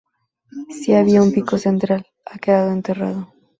[0.69, 3.31] Si había un pico central, ha quedado enterrado.